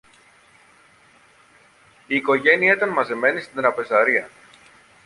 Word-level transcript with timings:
Η 2.07 2.15
οικογένεια 2.15 2.73
ήταν 2.73 2.89
μαζεμένη 2.89 3.41
στην 3.41 3.55
τραπεζαρία 3.55 4.29